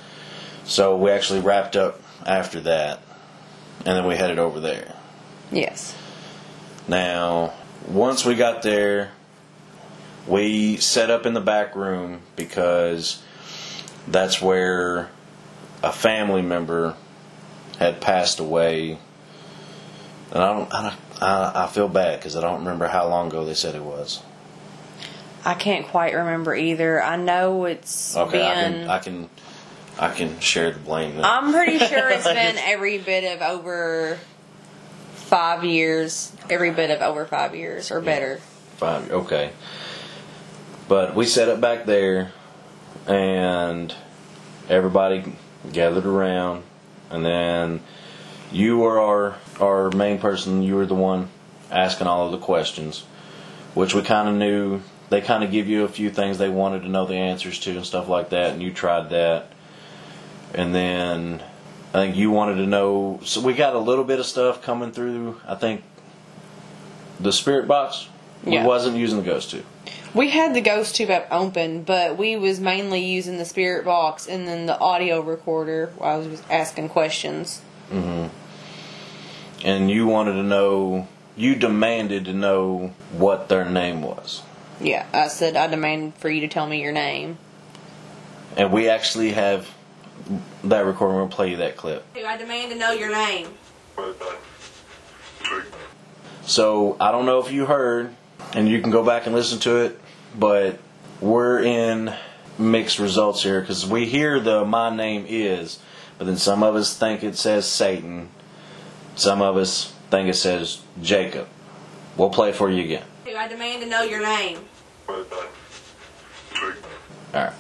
So 0.66 0.96
we 0.98 1.10
actually 1.10 1.40
wrapped 1.40 1.76
up 1.76 2.00
after 2.24 2.60
that, 2.62 3.00
and 3.80 3.98
then 3.98 4.06
we 4.06 4.16
headed 4.16 4.38
over 4.38 4.60
there. 4.60 4.94
Yes. 5.52 5.96
Now, 6.88 7.54
once 7.88 8.24
we 8.24 8.36
got 8.36 8.62
there, 8.62 9.12
we 10.28 10.78
set 10.78 11.10
up 11.10 11.26
in 11.26 11.34
the 11.34 11.42
back 11.42 11.76
room 11.76 12.22
because 12.36 13.24
that's 14.08 14.40
where 14.40 15.10
a 15.82 15.92
family 15.92 16.44
member 16.44 16.96
had 17.82 18.00
passed 18.00 18.40
away. 18.40 18.98
And 20.32 20.44
I 20.44 20.54
don't, 20.54 20.74
I, 20.74 20.82
don't- 20.84 21.24
I, 21.24 21.64
I 21.64 21.68
feel 21.68 21.88
bad 21.88 22.20
because 22.20 22.36
I 22.36 22.42
don't 22.42 22.60
remember 22.60 22.88
how 22.88 23.08
long 23.08 23.28
ago 23.28 23.44
they 23.46 23.54
said 23.54 23.76
it 23.76 23.84
was. 23.84 24.22
I 25.44 25.56
can't 25.56 25.88
quite 25.88 26.14
remember 26.14 26.54
either. 26.56 27.02
I 27.04 27.16
know 27.16 27.66
it's 27.66 28.16
Okay, 28.16 28.46
I 28.46 28.54
been. 28.70 28.74
can, 28.82 28.90
I 28.90 29.00
can, 29.00 29.30
I 30.00 30.10
can 30.14 30.40
share 30.40 30.72
the 30.72 30.80
blame. 30.80 31.16
Then. 31.16 31.26
I'm 31.26 31.52
pretty 31.52 31.80
sure 31.80 32.10
it's 32.10 32.24
been 32.32 32.58
every 32.60 33.00
bit 33.00 33.36
of 33.36 33.42
over 33.42 34.20
five 35.14 35.64
years. 35.64 36.32
Every 36.50 36.72
bit 36.72 36.92
of 36.92 37.02
over 37.02 37.26
five 37.26 37.56
years 37.56 37.92
or 37.92 38.02
better. 38.02 38.38
Fine, 38.78 39.10
okay. 39.12 39.52
But 40.88 41.16
we 41.16 41.26
set 41.26 41.50
up 41.50 41.60
back 41.62 41.86
there, 41.86 42.32
and 43.08 43.94
everybody 44.70 45.34
gathered 45.72 46.06
around, 46.06 46.64
and 47.12 47.26
then 47.26 47.82
you 48.52 48.78
were 48.80 49.00
our 49.00 49.38
our 49.60 49.92
main 49.92 50.20
person. 50.20 50.62
You 50.62 50.76
were 50.76 50.86
the 50.86 50.96
one 50.96 51.30
asking 51.70 52.08
all 52.08 52.26
of 52.26 52.32
the 52.32 52.38
questions, 52.38 53.02
which 53.74 53.94
we 53.94 54.02
kind 54.02 54.28
of 54.28 54.36
knew. 54.36 54.82
They 55.10 55.22
kind 55.22 55.44
of 55.44 55.52
give 55.52 55.68
you 55.68 55.84
a 55.84 55.90
few 55.90 56.10
things 56.10 56.38
they 56.38 56.50
wanted 56.50 56.84
to 56.84 56.90
know 56.90 57.06
the 57.06 57.16
answers 57.16 57.60
to 57.60 57.72
and 57.72 57.86
stuff 57.86 58.08
like 58.08 58.30
that, 58.30 58.54
and 58.54 58.62
you 58.62 58.72
tried 58.72 59.10
that. 59.10 59.52
And 60.54 60.74
then 60.74 61.44
I 61.94 61.98
think 61.98 62.16
you 62.16 62.32
wanted 62.32 62.56
to 62.56 62.66
know. 62.66 63.20
So 63.24 63.42
we 63.42 63.54
got 63.54 63.76
a 63.76 63.80
little 63.80 64.06
bit 64.06 64.20
of 64.20 64.26
stuff 64.26 64.62
coming 64.62 64.92
through. 64.92 65.42
I 65.46 65.56
think 65.56 65.84
the 67.20 67.34
spirit 67.34 67.68
box. 67.68 68.08
Yeah. 68.46 68.62
We 68.62 68.68
wasn't 68.68 68.98
using 68.98 69.18
the 69.18 69.24
ghost 69.26 69.52
tube. 69.52 69.66
We 70.14 70.30
had 70.30 70.54
the 70.54 70.62
ghost 70.62 70.96
tube 70.96 71.10
up 71.10 71.28
open, 71.32 71.84
but 71.84 72.18
we 72.18 72.36
was 72.36 72.60
mainly 72.60 73.06
using 73.06 73.38
the 73.38 73.46
spirit 73.46 73.86
box 73.86 74.28
and 74.28 74.48
then 74.48 74.66
the 74.66 74.78
audio 74.80 75.22
recorder 75.22 75.94
while 75.98 76.16
I 76.22 76.28
was 76.28 76.42
asking 76.50 76.90
questions. 76.90 77.62
Mhm. 77.92 78.30
and 79.64 79.92
you 79.92 80.08
wanted 80.08 80.34
to 80.34 80.44
know, 80.44 81.08
you 81.36 81.54
demanded 81.56 82.26
to 82.26 82.34
know 82.34 82.92
what 83.12 83.48
their 83.48 83.64
name 83.64 84.02
was. 84.02 84.42
Yeah, 84.80 85.06
I 85.14 85.28
said 85.28 85.56
I 85.56 85.68
demand 85.68 86.16
for 86.16 86.30
you 86.30 86.42
to 86.42 86.48
tell 86.48 86.66
me 86.66 86.82
your 86.82 86.92
name. 86.92 87.38
And 88.58 88.72
we 88.72 88.90
actually 88.90 89.34
have 89.34 89.68
that 90.64 90.86
recording. 90.86 91.18
We'll 91.18 91.28
play 91.28 91.52
you 91.52 91.58
that 91.58 91.78
clip. 91.78 92.04
I 92.26 92.38
demand 92.38 92.72
to 92.72 92.78
know 92.78 92.92
your 92.92 93.12
name. 93.12 93.50
So 96.44 96.98
I 97.00 97.12
don't 97.12 97.26
know 97.26 97.40
if 97.40 97.52
you 97.52 97.66
heard, 97.66 98.16
and 98.54 98.68
you 98.68 98.82
can 98.82 98.92
go 98.92 99.04
back 99.04 99.26
and 99.26 99.36
listen 99.36 99.60
to 99.60 99.78
it, 99.78 100.00
but 100.38 100.80
we're 101.20 101.62
in 101.62 102.14
mixed 102.58 103.00
results 103.00 103.44
here 103.44 103.62
because 103.62 103.86
we 103.86 104.06
hear 104.06 104.40
the 104.40 104.66
my 104.66 104.96
name 104.96 105.26
is, 105.28 105.80
but 106.18 106.26
then 106.26 106.38
some 106.38 106.64
of 106.64 106.76
us 106.76 106.96
think 106.96 107.24
it 107.24 107.38
says 107.38 107.66
Satan, 107.66 108.30
some 109.16 109.42
of 109.42 109.58
us 109.58 109.94
think 110.10 110.30
it 110.30 110.36
says 110.36 110.82
Jacob. 111.02 111.48
We'll 112.18 112.30
play 112.30 112.52
for 112.52 112.70
you 112.70 112.84
again. 112.84 113.06
I 113.38 113.48
demand 113.48 113.82
to 113.84 113.90
know 113.90 114.04
your 114.04 114.22
name. 114.22 114.60
All 115.08 115.16
right. 117.34 117.54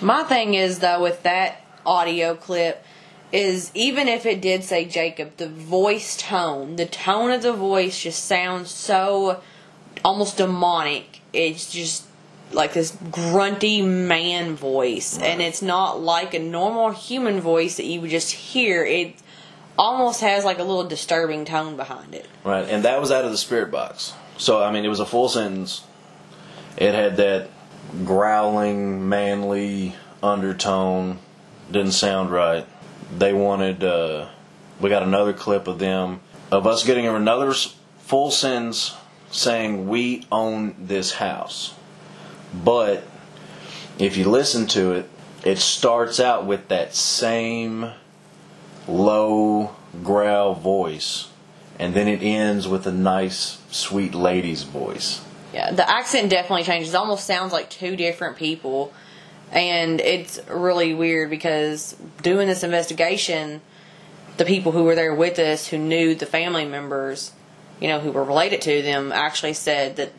My 0.00 0.22
thing 0.22 0.54
is 0.54 0.78
though 0.78 1.02
with 1.02 1.22
that 1.24 1.62
audio 1.84 2.34
clip 2.34 2.84
is 3.32 3.70
even 3.74 4.08
if 4.08 4.24
it 4.24 4.40
did 4.40 4.64
say 4.64 4.84
Jacob, 4.86 5.36
the 5.36 5.48
voice 5.48 6.16
tone, 6.16 6.76
the 6.76 6.86
tone 6.86 7.30
of 7.30 7.42
the 7.42 7.52
voice 7.52 8.02
just 8.02 8.24
sounds 8.24 8.70
so 8.70 9.42
almost 10.04 10.36
demonic. 10.36 11.20
It's 11.32 11.70
just 11.70 12.04
like 12.52 12.72
this 12.72 12.96
grunty 13.10 13.82
man 13.82 14.56
voice 14.56 15.18
and 15.18 15.42
it's 15.42 15.60
not 15.60 16.00
like 16.00 16.32
a 16.32 16.38
normal 16.38 16.90
human 16.90 17.40
voice 17.40 17.76
that 17.76 17.84
you 17.84 18.00
would 18.00 18.10
just 18.10 18.32
hear. 18.32 18.84
It 18.84 19.14
almost 19.78 20.20
has 20.22 20.44
like 20.44 20.58
a 20.58 20.62
little 20.62 20.84
disturbing 20.84 21.44
tone 21.44 21.76
behind 21.76 22.14
it. 22.14 22.26
Right, 22.44 22.66
and 22.68 22.84
that 22.84 23.00
was 23.00 23.10
out 23.10 23.24
of 23.24 23.30
the 23.30 23.38
spirit 23.38 23.70
box. 23.70 24.14
So 24.38 24.62
I 24.62 24.72
mean, 24.72 24.84
it 24.84 24.88
was 24.88 25.00
a 25.00 25.06
full 25.06 25.28
sentence. 25.28 25.82
It 26.76 26.94
had 26.94 27.16
that 27.18 27.50
growling, 28.04 29.08
manly 29.08 29.94
undertone. 30.22 31.18
Didn't 31.70 31.92
sound 31.92 32.30
right. 32.30 32.66
They 33.16 33.32
wanted. 33.32 33.84
Uh, 33.84 34.28
we 34.80 34.88
got 34.88 35.02
another 35.02 35.32
clip 35.32 35.66
of 35.66 35.78
them 35.78 36.20
of 36.50 36.66
us 36.66 36.84
getting 36.84 37.06
another 37.06 37.52
full 38.00 38.30
sentence 38.30 38.94
saying 39.30 39.88
we 39.88 40.24
own 40.30 40.74
this 40.78 41.14
house. 41.14 41.74
But 42.52 43.04
if 43.98 44.16
you 44.16 44.28
listen 44.28 44.66
to 44.68 44.92
it, 44.92 45.08
it 45.44 45.58
starts 45.58 46.18
out 46.20 46.46
with 46.46 46.68
that 46.68 46.94
same 46.94 47.90
low 48.86 49.74
growl 50.02 50.54
voice 50.54 51.28
and 51.78 51.94
then 51.94 52.08
it 52.08 52.22
ends 52.22 52.66
with 52.66 52.86
a 52.86 52.92
nice 52.92 53.60
sweet 53.70 54.14
lady's 54.14 54.64
voice 54.64 55.20
Yeah, 55.52 55.70
the 55.70 55.88
accent 55.88 56.30
definitely 56.30 56.64
changes. 56.64 56.92
It 56.92 56.96
almost 56.96 57.26
sounds 57.26 57.52
like 57.52 57.70
two 57.70 57.96
different 57.96 58.36
people. 58.36 58.92
And 59.50 60.00
it's 60.00 60.38
really 60.48 60.92
weird 60.92 61.30
because 61.30 61.96
doing 62.22 62.48
this 62.48 62.62
investigation, 62.62 63.62
the 64.36 64.44
people 64.44 64.72
who 64.72 64.84
were 64.84 64.94
there 64.94 65.14
with 65.14 65.38
us, 65.38 65.68
who 65.68 65.78
knew 65.78 66.14
the 66.14 66.26
family 66.26 66.66
members, 66.66 67.32
you 67.80 67.88
know, 67.88 68.00
who 68.00 68.10
were 68.12 68.24
related 68.24 68.60
to 68.62 68.82
them, 68.82 69.12
actually 69.12 69.52
said 69.54 69.96
that 69.96 70.12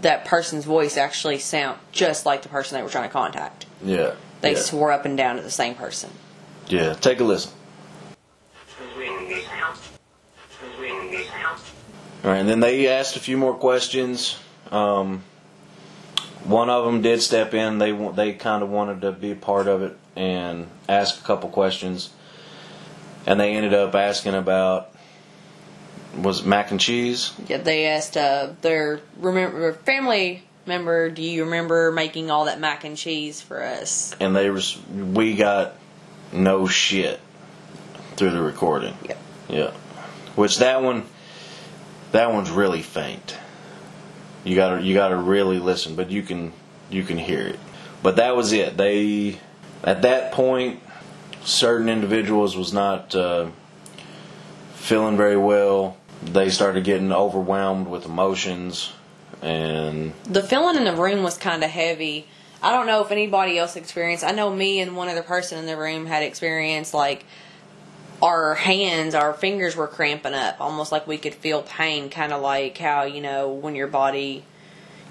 that 0.00 0.24
person's 0.24 0.64
voice 0.64 0.96
actually 0.96 1.38
sound 1.38 1.78
just 1.92 2.26
like 2.26 2.42
the 2.42 2.48
person 2.48 2.76
they 2.76 2.82
were 2.82 2.88
trying 2.88 3.08
to 3.08 3.12
contact. 3.12 3.66
yeah 3.82 4.14
They 4.40 4.52
yeah. 4.52 4.58
swore 4.58 4.90
up 4.92 5.04
and 5.04 5.16
down 5.16 5.36
to 5.36 5.42
the 5.42 5.50
same 5.50 5.74
person. 5.74 6.10
yeah 6.68 6.94
take 6.94 7.20
a 7.20 7.24
listen 7.24 7.52
all 12.24 12.30
right 12.30 12.38
and 12.38 12.48
then 12.48 12.60
they 12.60 12.88
asked 12.88 13.16
a 13.16 13.20
few 13.20 13.36
more 13.36 13.54
questions 13.54 14.38
um, 14.70 15.22
one 16.44 16.70
of 16.70 16.84
them 16.84 17.02
did 17.02 17.20
step 17.22 17.54
in 17.54 17.78
they 17.78 17.92
they 18.12 18.32
kind 18.32 18.62
of 18.62 18.68
wanted 18.70 19.02
to 19.02 19.12
be 19.12 19.30
a 19.32 19.36
part 19.36 19.66
of 19.68 19.82
it 19.82 19.96
and 20.16 20.66
ask 20.88 21.20
a 21.20 21.24
couple 21.24 21.48
questions 21.50 22.10
and 23.26 23.38
they 23.38 23.54
ended 23.54 23.74
up 23.74 23.94
asking 23.94 24.34
about 24.34 24.90
was 26.22 26.40
it 26.40 26.46
mac 26.46 26.70
and 26.70 26.80
cheese 26.80 27.32
Yeah, 27.48 27.58
they 27.58 27.86
asked 27.86 28.16
uh, 28.16 28.50
their 28.62 29.00
remember 29.18 29.72
family 29.72 30.42
member, 30.66 31.10
"Do 31.10 31.22
you 31.22 31.44
remember 31.44 31.92
making 31.92 32.30
all 32.30 32.46
that 32.46 32.60
mac 32.60 32.84
and 32.84 32.96
cheese 32.96 33.40
for 33.40 33.62
us?" 33.62 34.14
and 34.20 34.34
they 34.34 34.50
was 34.50 34.78
we 34.88 35.34
got 35.36 35.74
no 36.32 36.66
shit 36.66 37.20
through 38.16 38.30
the 38.30 38.42
recording. 38.42 38.96
Yep. 39.08 39.18
Yeah, 39.48 39.70
which 40.36 40.58
that 40.58 40.82
one, 40.82 41.04
that 42.12 42.32
one's 42.32 42.50
really 42.50 42.82
faint. 42.82 43.36
You 44.44 44.56
gotta 44.56 44.82
you 44.82 44.94
gotta 44.94 45.16
really 45.16 45.58
listen, 45.58 45.96
but 45.96 46.10
you 46.10 46.22
can 46.22 46.52
you 46.90 47.02
can 47.02 47.18
hear 47.18 47.40
it. 47.40 47.58
But 48.02 48.16
that 48.16 48.36
was 48.36 48.52
it. 48.52 48.76
They 48.76 49.38
at 49.82 50.02
that 50.02 50.32
point, 50.32 50.80
certain 51.44 51.88
individuals 51.88 52.56
was 52.56 52.72
not 52.72 53.14
uh, 53.14 53.48
feeling 54.74 55.16
very 55.16 55.36
well. 55.36 55.96
They 56.24 56.50
started 56.50 56.84
getting 56.84 57.12
overwhelmed 57.12 57.86
with 57.86 58.06
emotions, 58.06 58.92
and 59.42 60.12
the 60.24 60.42
feeling 60.42 60.76
in 60.76 60.84
the 60.84 60.94
room 60.94 61.22
was 61.22 61.36
kind 61.36 61.62
of 61.62 61.70
heavy. 61.70 62.26
I 62.62 62.70
don't 62.70 62.86
know 62.86 63.02
if 63.04 63.10
anybody 63.10 63.58
else 63.58 63.76
experienced. 63.76 64.24
I 64.24 64.30
know 64.30 64.54
me 64.54 64.80
and 64.80 64.96
one 64.96 65.08
other 65.08 65.22
person 65.22 65.58
in 65.58 65.66
the 65.66 65.76
room 65.76 66.06
had 66.06 66.22
experienced 66.22 66.94
like 66.94 67.26
our 68.22 68.54
hands, 68.54 69.14
our 69.14 69.34
fingers 69.34 69.76
were 69.76 69.86
cramping 69.86 70.32
up, 70.32 70.60
almost 70.60 70.90
like 70.90 71.06
we 71.06 71.18
could 71.18 71.34
feel 71.34 71.62
pain, 71.62 72.08
kind 72.08 72.32
of 72.32 72.40
like 72.40 72.78
how 72.78 73.04
you 73.04 73.20
know 73.20 73.50
when 73.50 73.74
your 73.74 73.86
body, 73.86 74.44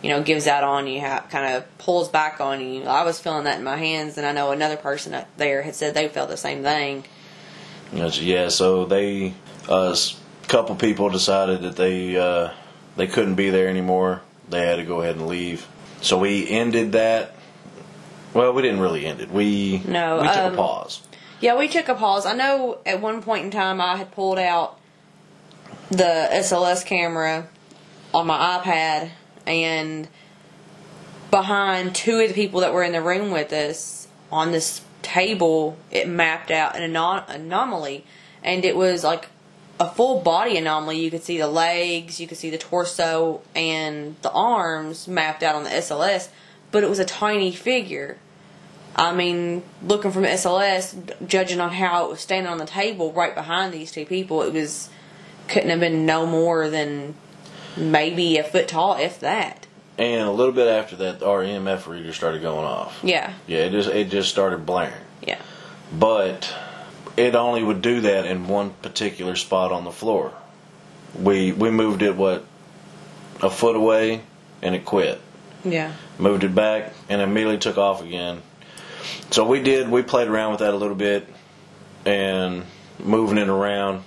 you 0.02 0.10
know, 0.10 0.24
gives 0.24 0.48
out 0.48 0.64
on 0.64 0.88
you, 0.88 1.00
kind 1.00 1.56
of 1.56 1.78
pulls 1.78 2.10
back 2.10 2.42
on 2.42 2.60
you. 2.60 2.86
I 2.86 3.04
was 3.04 3.20
feeling 3.20 3.44
that 3.44 3.60
in 3.60 3.64
my 3.64 3.78
hands, 3.78 4.18
and 4.18 4.26
I 4.26 4.32
know 4.32 4.52
another 4.52 4.78
person 4.78 5.14
up 5.14 5.28
there 5.38 5.62
had 5.62 5.76
said 5.76 5.94
they 5.94 6.08
felt 6.08 6.30
the 6.30 6.38
same 6.38 6.64
thing. 6.64 7.04
Yeah, 7.92 8.48
so 8.48 8.86
they, 8.86 9.36
a 9.70 9.96
couple 10.48 10.76
people 10.76 11.10
decided 11.10 11.62
that 11.62 11.76
they 11.76 12.18
uh, 12.18 12.52
they 12.96 13.08
couldn't 13.08 13.36
be 13.36 13.50
there 13.50 13.68
anymore. 13.68 14.22
They 14.50 14.66
had 14.66 14.78
to 14.78 14.84
go 14.84 15.02
ahead 15.02 15.16
and 15.16 15.28
leave. 15.28 15.68
So 16.02 16.20
we 16.20 16.48
ended 16.48 16.94
that. 16.94 17.36
Well, 18.34 18.54
we 18.54 18.62
didn't 18.62 18.80
really 18.80 19.06
end 19.06 19.22
it. 19.22 19.30
We 19.30 19.82
No, 19.86 20.22
we 20.22 20.28
took 20.28 20.38
um, 20.38 20.54
a 20.54 20.58
pause. 20.58 21.02
Yeah, 21.40 21.58
we 21.58 21.68
took 21.68 21.88
a 21.88 21.96
pause. 21.96 22.26
I 22.26 22.34
know 22.34 22.80
at 22.86 23.02
one 23.02 23.22
point 23.22 23.46
in 23.46 23.52
time 23.52 23.80
I 23.80 23.98
had 23.98 24.12
pulled 24.12 24.40
out 24.40 24.80
the 25.90 26.30
SLS 26.32 26.86
camera 26.86 27.48
on 28.14 28.28
my 28.28 28.60
iPad 28.60 29.12
and 29.46 30.08
behind 31.32 31.96
two 31.96 32.20
of 32.20 32.30
the 32.30 32.34
people 32.34 32.62
that 32.62 32.74
were 32.74 32.84
in 32.84 32.92
the 32.92 33.02
room 33.02 33.32
with 33.32 33.52
us 33.52 34.08
on 34.32 34.52
this 34.52 34.82
table 35.02 35.78
it 35.92 36.08
mapped 36.08 36.50
out 36.50 36.76
an 36.76 36.94
anom- 36.94 37.28
anomaly 37.28 38.06
and 38.44 38.64
it 38.66 38.76
was 38.76 39.04
like 39.04 39.28
a 39.80 39.90
full 39.90 40.22
body 40.22 40.58
anomaly 40.58 41.00
you 41.00 41.10
could 41.10 41.24
see 41.24 41.38
the 41.38 41.48
legs 41.48 42.20
you 42.20 42.28
could 42.28 42.38
see 42.38 42.50
the 42.50 42.58
torso 42.58 43.42
and 43.56 44.16
the 44.22 44.32
arms 44.32 45.08
mapped 45.08 45.42
out 45.44 45.56
on 45.56 45.64
the 45.64 45.70
SLS 45.70 46.30
but 46.72 46.84
it 46.84 46.90
was 46.90 47.00
a 47.00 47.06
tiny 47.06 47.52
figure 47.52 48.18
I 48.96 49.12
mean, 49.12 49.64
looking 49.82 50.12
from 50.12 50.24
SLS, 50.24 51.28
judging 51.28 51.60
on 51.60 51.72
how 51.72 52.06
it 52.06 52.12
was 52.12 52.20
standing 52.20 52.52
on 52.52 52.60
the 52.60 52.66
table 52.66 53.12
right 53.12 53.34
behind 53.34 53.74
these 53.74 53.92
two 53.92 54.06
people, 54.06 54.44
it 54.44 54.54
was 54.54 54.90
couldn't 55.48 55.72
have 55.72 55.80
been 55.80 56.06
no 56.06 56.28
more 56.28 56.70
than 56.70 57.16
maybe 57.76 58.38
a 58.38 58.44
foot 58.44 58.68
tall, 58.68 58.96
if 58.98 59.20
that. 59.22 59.66
And 59.98 60.28
a 60.28 60.32
little 60.32 60.54
bit 60.54 60.68
after 60.68 60.96
that, 60.98 61.24
our 61.24 61.44
EMF 61.44 61.88
reader 61.88 62.14
started 62.14 62.42
going 62.44 62.66
off. 62.66 63.00
Yeah, 63.04 63.34
Yeah, 63.48 63.62
it 63.62 63.72
just 63.72 63.90
it 63.90 64.10
just 64.12 64.30
started 64.30 64.66
blaring. 64.66 64.94
yeah, 65.22 65.42
but 65.92 66.54
it 67.18 67.36
only 67.36 67.64
would 67.64 67.82
do 67.82 68.02
that 68.02 68.26
in 68.26 68.48
one 68.48 68.72
particular 68.82 69.36
spot 69.36 69.72
on 69.72 69.84
the 69.84 69.92
floor. 69.92 70.34
We 71.20 71.52
we 71.52 71.70
moved 71.70 72.02
it 72.02 72.16
what 72.16 72.46
a 73.42 73.50
foot 73.50 73.76
away 73.76 74.22
and 74.62 74.74
it 74.76 74.86
quit. 74.86 75.20
yeah, 75.64 75.94
Moved 76.18 76.44
it 76.44 76.56
back 76.56 76.94
and 77.10 77.22
immediately 77.22 77.58
took 77.58 77.78
off 77.78 78.02
again. 78.02 78.42
So 79.32 79.46
we 79.46 79.62
did 79.62 79.90
we 79.90 80.02
played 80.02 80.28
around 80.28 80.52
with 80.52 80.60
that 80.62 80.74
a 80.74 80.78
little 80.78 80.96
bit 80.96 81.28
and 82.06 82.64
moving 83.00 83.38
it 83.38 83.50
around, 83.50 84.04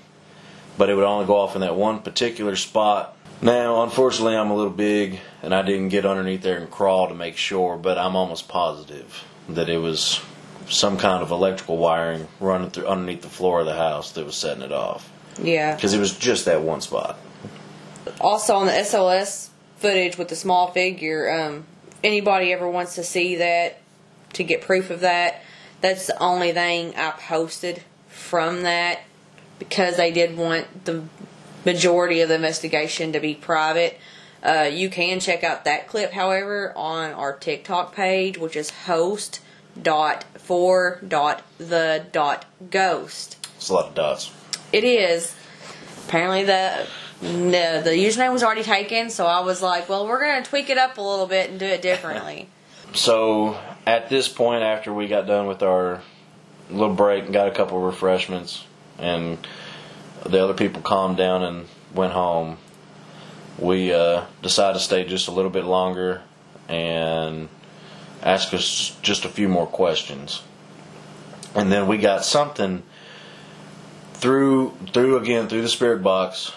but 0.78 0.88
it 0.90 0.94
would 0.94 1.04
only 1.04 1.26
go 1.26 1.36
off 1.36 1.54
in 1.54 1.60
that 1.60 1.76
one 1.76 2.00
particular 2.00 2.56
spot. 2.56 3.16
Now, 3.42 3.82
unfortunately, 3.82 4.36
I'm 4.36 4.50
a 4.50 4.56
little 4.56 4.72
big 4.72 5.20
and 5.42 5.54
I 5.54 5.62
didn't 5.62 5.90
get 5.90 6.06
underneath 6.06 6.42
there 6.42 6.56
and 6.58 6.70
crawl 6.70 7.08
to 7.08 7.14
make 7.14 7.36
sure, 7.36 7.76
but 7.76 7.98
I'm 7.98 8.16
almost 8.16 8.48
positive 8.48 9.24
that 9.50 9.68
it 9.68 9.78
was 9.78 10.20
some 10.68 10.98
kind 10.98 11.22
of 11.22 11.30
electrical 11.30 11.76
wiring 11.76 12.26
running 12.40 12.70
through 12.70 12.86
underneath 12.86 13.22
the 13.22 13.28
floor 13.28 13.60
of 13.60 13.66
the 13.66 13.76
house 13.76 14.12
that 14.12 14.24
was 14.24 14.36
setting 14.36 14.62
it 14.62 14.72
off 14.72 15.10
yeah. 15.42 15.74
because 15.74 15.94
it 15.94 16.00
was 16.00 16.16
just 16.16 16.44
that 16.46 16.62
one 16.62 16.80
spot. 16.80 17.18
Also 18.20 18.54
on 18.54 18.66
the 18.66 18.72
SLS 18.72 19.48
footage 19.78 20.18
with 20.18 20.28
the 20.28 20.36
small 20.36 20.70
figure, 20.70 21.30
um, 21.30 21.64
anybody 22.02 22.52
ever 22.52 22.68
wants 22.68 22.94
to 22.96 23.04
see 23.04 23.36
that 23.36 23.78
to 24.32 24.44
get 24.44 24.62
proof 24.62 24.90
of 24.90 25.00
that, 25.00 25.42
that's 25.80 26.06
the 26.06 26.18
only 26.22 26.52
thing 26.52 26.94
I 26.96 27.10
posted 27.10 27.82
from 28.08 28.62
that 28.62 29.00
because 29.58 29.96
they 29.96 30.10
did 30.10 30.36
want 30.36 30.84
the 30.84 31.04
majority 31.64 32.20
of 32.20 32.28
the 32.28 32.34
investigation 32.34 33.12
to 33.12 33.20
be 33.20 33.34
private. 33.34 33.98
Uh, 34.42 34.70
you 34.72 34.88
can 34.88 35.18
check 35.20 35.42
out 35.42 35.64
that 35.64 35.88
clip, 35.88 36.12
however, 36.12 36.72
on 36.76 37.12
our 37.12 37.36
TikTok 37.36 37.94
page, 37.94 38.38
which 38.38 38.54
is 38.56 38.70
host 38.70 39.40
dot 39.82 40.24
for 40.38 41.00
dot 41.06 41.42
the 41.58 42.04
dot 42.12 42.44
ghost. 42.70 43.36
It's 43.56 43.68
a 43.68 43.74
lot 43.74 43.88
of 43.88 43.94
dots. 43.94 44.32
It 44.72 44.84
is. 44.84 45.34
Apparently 46.06 46.44
the 46.44 46.86
the, 47.20 47.80
the 47.82 47.90
username 47.90 48.32
was 48.32 48.42
already 48.42 48.62
taken, 48.62 49.08
so 49.08 49.26
I 49.26 49.40
was 49.40 49.62
like, 49.62 49.88
well, 49.88 50.06
we're 50.06 50.20
gonna 50.20 50.44
tweak 50.44 50.68
it 50.70 50.78
up 50.78 50.98
a 50.98 51.02
little 51.02 51.26
bit 51.26 51.50
and 51.50 51.58
do 51.58 51.66
it 51.66 51.82
differently. 51.82 52.48
So 52.94 53.58
at 53.84 54.08
this 54.08 54.26
point, 54.26 54.62
after 54.62 54.94
we 54.94 55.06
got 55.06 55.26
done 55.26 55.46
with 55.46 55.62
our 55.62 56.00
little 56.70 56.94
break 56.94 57.24
and 57.24 57.32
got 57.32 57.48
a 57.48 57.50
couple 57.50 57.76
of 57.76 57.84
refreshments, 57.84 58.64
and 58.98 59.38
the 60.24 60.42
other 60.42 60.54
people 60.54 60.80
calmed 60.80 61.18
down 61.18 61.42
and 61.42 61.68
went 61.92 62.14
home, 62.14 62.56
we 63.58 63.92
uh, 63.92 64.24
decided 64.40 64.78
to 64.78 64.84
stay 64.84 65.04
just 65.04 65.28
a 65.28 65.30
little 65.30 65.50
bit 65.50 65.64
longer 65.64 66.22
and 66.68 67.48
ask 68.22 68.52
us 68.54 68.96
just 69.02 69.24
a 69.24 69.28
few 69.28 69.48
more 69.48 69.66
questions. 69.66 70.42
And 71.54 71.72
then 71.72 71.86
we 71.86 71.98
got 71.98 72.24
something 72.24 72.82
through 74.14 74.74
through 74.92 75.18
again 75.18 75.48
through 75.48 75.62
the 75.62 75.68
spirit 75.68 76.02
box, 76.02 76.52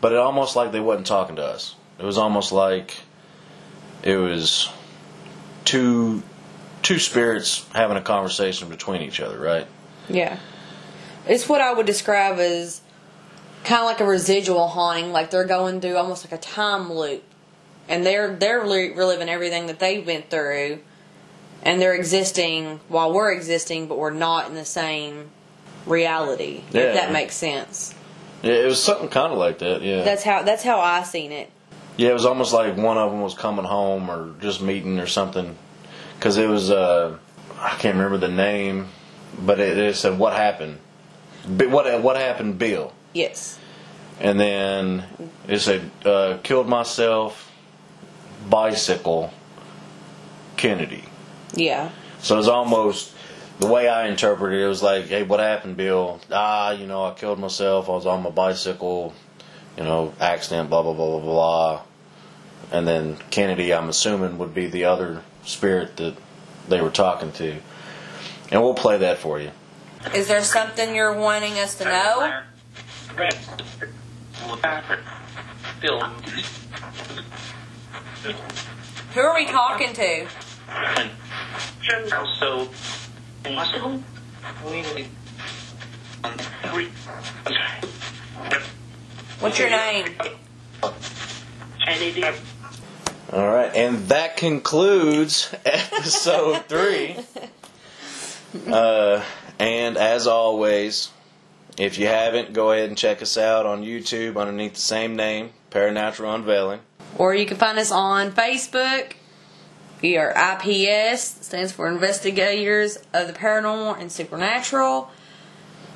but 0.00 0.12
it 0.12 0.18
almost 0.18 0.56
like 0.56 0.72
they 0.72 0.80
wasn't 0.80 1.06
talking 1.06 1.36
to 1.36 1.44
us. 1.44 1.74
It 1.98 2.04
was 2.04 2.18
almost 2.18 2.52
like 2.52 2.96
it 4.02 4.16
was 4.16 4.68
two 5.64 6.22
two 6.82 6.98
spirits 6.98 7.66
having 7.72 7.96
a 7.96 8.02
conversation 8.02 8.68
between 8.68 9.02
each 9.02 9.20
other, 9.20 9.38
right? 9.38 9.66
yeah. 10.08 10.38
It's 11.26 11.48
what 11.48 11.60
I 11.60 11.72
would 11.72 11.86
describe 11.86 12.38
as 12.40 12.80
kind 13.62 13.80
of 13.80 13.86
like 13.86 14.00
a 14.00 14.04
residual 14.04 14.66
haunting, 14.66 15.12
like 15.12 15.30
they're 15.30 15.44
going 15.44 15.80
through 15.80 15.96
almost 15.96 16.24
like 16.24 16.32
a 16.32 16.42
time 16.42 16.92
loop, 16.92 17.22
and 17.88 18.04
they're 18.04 18.34
they're 18.34 18.60
reliving 18.60 19.28
everything 19.28 19.66
that 19.66 19.78
they 19.78 20.00
went 20.00 20.30
through, 20.30 20.80
and 21.62 21.80
they're 21.80 21.94
existing 21.94 22.80
while 22.88 23.12
we're 23.12 23.32
existing, 23.32 23.86
but 23.86 23.98
we're 23.98 24.10
not 24.10 24.48
in 24.48 24.54
the 24.54 24.64
same 24.64 25.30
reality. 25.86 26.62
Yeah. 26.72 26.82
If 26.82 26.94
that 26.94 27.12
makes 27.12 27.34
sense. 27.34 27.94
Yeah, 28.42 28.54
it 28.54 28.66
was 28.66 28.82
something 28.82 29.08
kind 29.08 29.32
of 29.32 29.38
like 29.38 29.58
that. 29.60 29.82
Yeah, 29.82 30.02
That's 30.02 30.22
how 30.24 30.42
that's 30.42 30.62
how 30.64 30.80
I 30.80 31.02
seen 31.04 31.30
it. 31.32 31.50
yeah. 31.96 32.10
It 32.10 32.14
was 32.14 32.26
almost 32.26 32.52
like 32.52 32.76
one 32.76 32.98
of 32.98 33.10
them 33.12 33.20
was 33.22 33.34
coming 33.34 33.64
home 33.64 34.10
or 34.10 34.34
just 34.40 34.60
meeting 34.60 34.98
or 34.98 35.06
something, 35.06 35.56
because 36.18 36.36
it 36.38 36.48
was 36.48 36.70
uh, 36.70 37.16
I 37.60 37.70
can't 37.76 37.94
remember 37.96 38.18
the 38.18 38.32
name, 38.32 38.88
but 39.38 39.60
it, 39.60 39.78
it 39.78 39.96
said 39.96 40.18
what 40.18 40.32
happened. 40.32 40.78
What 41.46 42.02
what 42.02 42.16
happened, 42.16 42.58
Bill? 42.58 42.92
Yes. 43.12 43.58
And 44.20 44.38
then 44.38 45.04
it 45.48 45.60
said 45.60 45.90
uh, 46.04 46.38
killed 46.42 46.68
myself, 46.68 47.50
bicycle, 48.48 49.32
Kennedy. 50.56 51.04
Yeah. 51.54 51.90
So 52.20 52.38
it's 52.38 52.48
almost 52.48 53.14
the 53.58 53.66
way 53.66 53.88
I 53.88 54.08
interpreted 54.08 54.60
it, 54.60 54.64
it 54.64 54.68
was 54.68 54.82
like, 54.82 55.06
hey, 55.06 55.22
what 55.22 55.40
happened, 55.40 55.76
Bill? 55.76 56.20
Ah, 56.30 56.72
you 56.72 56.86
know, 56.86 57.04
I 57.04 57.14
killed 57.14 57.38
myself. 57.38 57.88
I 57.88 57.92
was 57.92 58.06
on 58.06 58.22
my 58.22 58.30
bicycle, 58.30 59.12
you 59.76 59.84
know, 59.84 60.12
accident, 60.20 60.70
blah, 60.70 60.82
blah, 60.82 60.94
blah, 60.94 61.18
blah, 61.18 61.20
blah. 61.20 61.82
And 62.72 62.88
then 62.88 63.18
Kennedy, 63.30 63.72
I'm 63.72 63.88
assuming, 63.88 64.38
would 64.38 64.54
be 64.54 64.66
the 64.66 64.84
other 64.84 65.22
spirit 65.44 65.96
that 65.98 66.16
they 66.68 66.80
were 66.80 66.90
talking 66.90 67.32
to. 67.32 67.58
And 68.50 68.62
we'll 68.62 68.74
play 68.74 68.98
that 68.98 69.18
for 69.18 69.40
you. 69.40 69.50
Is 70.14 70.28
there 70.28 70.42
something 70.42 70.94
you're 70.94 71.14
wanting 71.14 71.58
us 71.58 71.76
to 71.76 71.84
know? 71.84 72.40
Bill. 75.80 76.00
Who 79.14 79.20
are 79.20 79.34
we 79.34 79.46
talking 79.46 79.92
to? 79.94 80.26
So, 82.38 82.68
What's 89.40 89.58
your 89.58 89.70
name? 89.70 90.06
All 93.32 93.46
right, 93.48 93.74
and 93.74 94.08
that 94.08 94.36
concludes 94.36 95.54
episode 95.64 96.64
three. 96.68 97.16
Uh, 98.66 99.24
and 99.58 99.96
as 99.96 100.26
always, 100.26 101.10
if 101.78 101.98
you 101.98 102.06
haven't, 102.06 102.52
go 102.52 102.72
ahead 102.72 102.88
and 102.88 102.98
check 102.98 103.22
us 103.22 103.38
out 103.38 103.64
on 103.66 103.82
YouTube 103.82 104.36
underneath 104.36 104.74
the 104.74 104.80
same 104.80 105.16
name, 105.16 105.50
Paranatural 105.70 106.34
Unveiling. 106.34 106.80
Or 107.18 107.34
you 107.34 107.46
can 107.46 107.56
find 107.56 107.78
us 107.78 107.90
on 107.90 108.32
Facebook. 108.32 109.14
We 110.02 110.16
are 110.16 110.30
IPS, 110.30 111.46
stands 111.46 111.70
for 111.70 111.86
Investigators 111.86 112.96
of 113.14 113.28
the 113.28 113.32
Paranormal 113.32 114.00
and 114.00 114.10
Supernatural. 114.10 115.12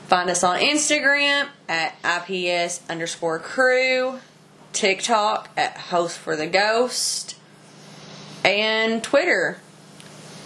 Find 0.06 0.30
us 0.30 0.44
on 0.44 0.60
Instagram 0.60 1.48
at 1.68 1.96
IPS 2.04 2.88
underscore 2.88 3.40
crew, 3.40 4.20
TikTok 4.72 5.48
at 5.56 5.76
Host 5.76 6.18
for 6.18 6.36
the 6.36 6.46
Ghost, 6.46 7.36
and 8.44 9.02
Twitter 9.02 9.58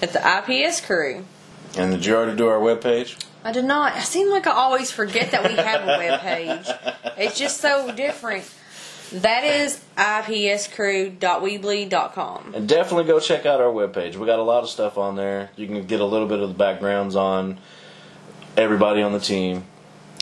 at 0.01 0.15
the 0.15 0.21
IPS 0.21 0.81
crew. 0.81 1.27
And 1.77 1.93
did 1.93 2.07
you 2.07 2.17
already 2.17 2.39
do 2.39 2.47
our 2.47 2.61
webpage? 2.61 3.23
I 3.45 3.53
did 3.53 3.67
not. 3.67 3.93
I 3.93 4.01
seem 4.01 4.31
like 4.31 4.47
I 4.47 4.53
always 4.53 4.91
forget 4.91 5.33
that 5.33 5.47
we 5.47 5.55
have 5.57 5.83
a 5.83 5.99
web 5.99 6.21
page. 6.21 6.67
It's 7.19 7.39
just 7.39 7.61
so 7.61 7.93
different. 7.95 8.51
That 9.13 9.45
is 9.45 9.83
ipscrew.weebly.com. 9.97 12.55
And 12.55 12.69
definitely 12.69 13.05
go 13.05 13.21
check 13.21 13.47
out 13.47 13.61
our 13.61 13.73
webpage. 13.73 14.17
We 14.17 14.27
got 14.27 14.39
a 14.39 14.43
lot 14.43 14.63
of 14.63 14.69
stuff 14.69 14.99
on 14.99 15.17
there. 15.17 15.51
You 15.57 15.67
can 15.67 15.87
get 15.87 16.01
a 16.01 16.05
little 16.05 16.29
bit 16.29 16.41
of 16.41 16.49
the 16.49 16.55
backgrounds 16.55 17.17
on 17.17 17.59
everybody 18.57 19.03
on 19.03 19.13
the 19.13 19.21
team. 19.21 19.65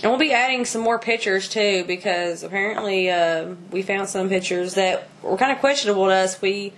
And 0.02 0.12
we'll 0.12 0.18
be 0.18 0.32
adding 0.32 0.64
some 0.64 0.80
more 0.80 0.98
pictures 0.98 1.48
too 1.48 1.84
because 1.86 2.44
apparently 2.44 3.10
uh, 3.10 3.54
we 3.70 3.82
found 3.82 4.08
some 4.08 4.28
pictures 4.28 4.74
that 4.74 5.08
were 5.22 5.36
kind 5.36 5.52
of 5.52 5.58
questionable 5.58 6.06
to 6.06 6.12
us. 6.12 6.40
We 6.40 6.72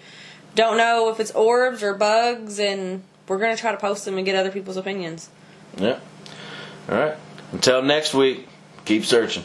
don't 0.55 0.79
know 0.79 1.11
if 1.11 1.21
it's 1.21 1.31
orbs 1.33 1.83
or 1.83 1.95
bugs, 1.95 2.59
and 2.59 3.03
we're 3.29 3.39
going 3.39 3.55
to 3.55 3.61
try 3.61 3.73
to 3.73 3.79
post 3.79 4.05
them 4.05 4.17
and 4.17 4.25
get 4.25 4.37
other 4.37 4.51
people's 4.51 4.77
opinions. 4.77 5.29
Yep. 5.77 6.03
All 6.89 6.99
right. 6.99 7.17
Until 7.53 7.83
next 7.83 8.15
week, 8.15 8.49
keep 8.85 9.05
searching. 9.05 9.45